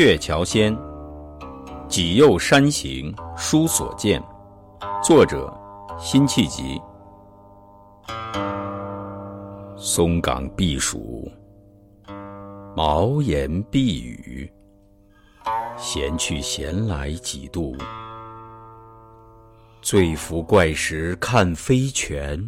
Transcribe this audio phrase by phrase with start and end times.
[0.00, 0.74] 鹊桥仙》，
[1.86, 4.18] 己右山行书所见，
[5.04, 5.54] 作者
[5.98, 6.80] 辛弃疾。
[9.76, 11.30] 松冈避暑，
[12.74, 14.50] 茅檐避雨，
[15.76, 17.76] 闲去闲来几度。
[19.82, 22.42] 醉扶怪石看飞泉，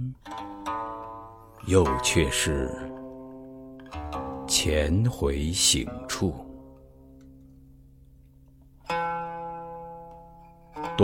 [1.67, 2.75] 又却是
[4.47, 6.35] 前回醒处。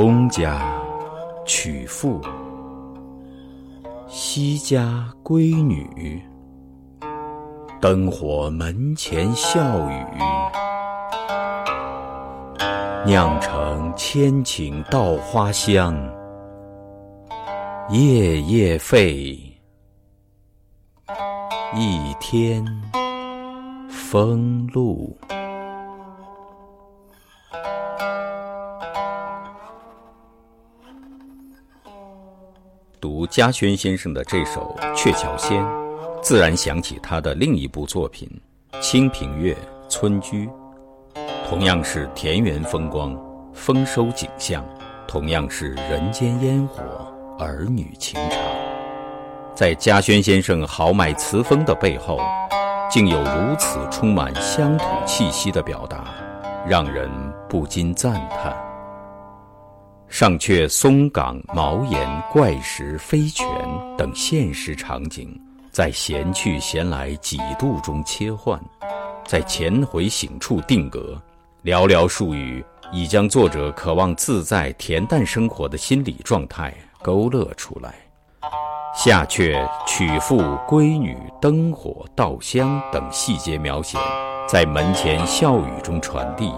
[0.00, 0.62] 东家
[1.44, 2.20] 娶妇，
[4.06, 6.22] 西家闺女。
[7.80, 9.60] 灯火门前笑
[9.91, 10.06] 语，
[13.04, 15.92] 酿成千顷稻花香。
[17.88, 19.36] 夜夜费，
[21.74, 22.64] 一天
[23.91, 25.19] 风露。
[33.00, 35.62] 读嘉轩先生的这首《鹊桥仙》，
[36.20, 38.28] 自然想起他的另一部作品
[38.80, 39.54] 《清平乐·
[39.88, 40.46] 村居》，
[41.48, 43.16] 同样是田园风光、
[43.52, 44.64] 丰收景象，
[45.06, 46.82] 同样是人间烟火、
[47.38, 48.41] 儿女情长。
[49.54, 52.20] 在嘉轩先生豪迈词风的背后，
[52.91, 56.14] 竟有如此充满乡土气息的表达，
[56.66, 57.08] 让人
[57.48, 58.68] 不禁赞叹。
[60.08, 63.46] 上阙松冈、茅檐、怪石、飞泉
[63.96, 65.38] 等现实场景，
[65.70, 68.58] 在闲去闲来几度中切换，
[69.26, 71.20] 在前回醒处定格。
[71.62, 77.94] 寥寥数语，已将作者渴望自在恬淡生活的心理状态勾勒出来。
[78.94, 83.98] 下阙娶妇、闺女、灯火、稻香等细节描写，
[84.48, 86.52] 在门前笑语中传递，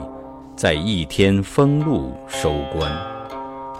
[0.54, 3.09] 在一天风露收官。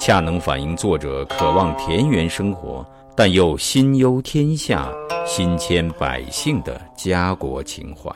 [0.00, 2.83] 恰能反映作者渴望田园生活，
[3.15, 4.91] 但又心忧天下、
[5.27, 8.11] 心牵百姓的家国情怀。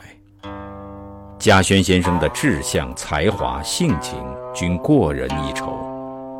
[1.37, 4.17] 嘉轩先生的志向、才华、性情
[4.51, 5.77] 均过人一筹，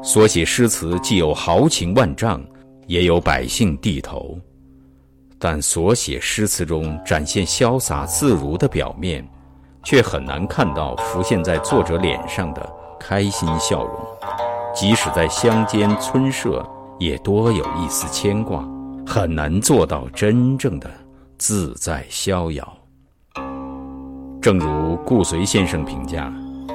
[0.02, 2.44] 所写诗词既有豪情万丈，
[2.88, 4.36] 也有百姓地头。
[5.38, 9.24] 但所写诗词中展现潇洒自如的表面，
[9.84, 12.68] 却很难看到浮现在作者脸上的
[13.00, 13.96] 开心笑容。
[14.76, 16.62] 即使在乡间村舍，
[17.00, 18.62] 也多有一丝牵挂，
[19.08, 20.92] 很难做到真正的
[21.38, 22.78] 自在逍遥。
[24.42, 26.32] 正如顾随先生评价：“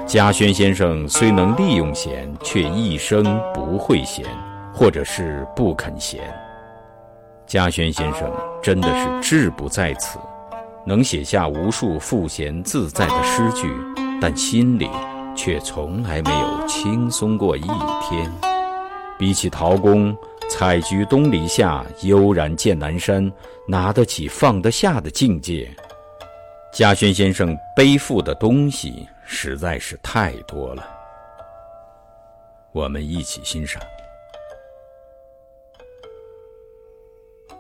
[0.09, 3.23] 嘉轩先生虽能利用闲，却一生
[3.53, 4.25] 不会闲，
[4.73, 6.23] 或者是不肯闲。”
[7.47, 8.33] 嘉轩先生
[8.63, 10.19] 真的是志不在此，
[10.87, 13.71] 能写下无数赋闲自在的诗句，
[14.23, 14.89] 但心里。
[15.37, 17.63] 却从来没有轻松过一
[18.01, 18.33] 天。
[19.19, 20.17] 比起陶公
[20.49, 23.31] “采菊东篱下，悠然见南山”，
[23.67, 25.69] 拿得起放得下的境界，
[26.73, 30.89] 嘉轩先生背负的东西实在是太多了。
[32.71, 33.83] 我们一起欣赏《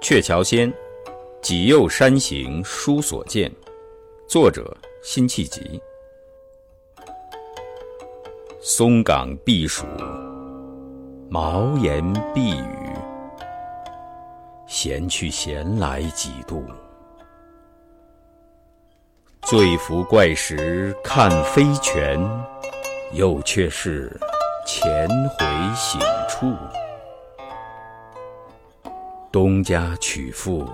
[0.00, 0.72] 鹊桥仙·
[1.42, 3.50] 己右山行书所见》，
[4.26, 5.80] 作者辛弃疾。
[8.74, 9.84] 松冈避暑，
[11.28, 12.02] 茅檐
[12.32, 12.96] 避雨，
[14.66, 16.64] 闲去闲来几度。
[19.42, 22.18] 醉扶怪石看飞泉，
[23.12, 24.10] 又却是
[24.66, 25.06] 前
[25.36, 25.46] 回
[25.76, 26.50] 醒处。
[29.30, 30.66] 东家娶妇，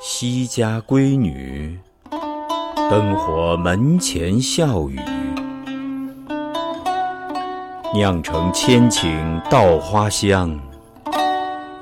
[0.00, 1.76] 西家闺女，
[2.88, 5.00] 灯火门前笑语。
[7.92, 10.56] 酿成千顷稻花香，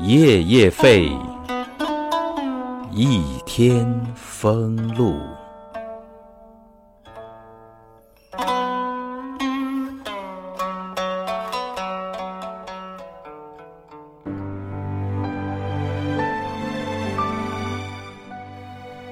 [0.01, 1.13] 夜夜费，
[2.91, 5.19] 一天风露。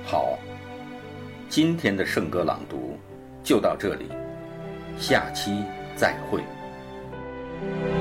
[0.03, 0.39] 好，
[1.51, 2.99] 今天的圣歌朗读
[3.45, 4.11] 就到这里，
[4.99, 5.63] 下期
[5.95, 6.43] 再会。
[7.61, 7.96] thank you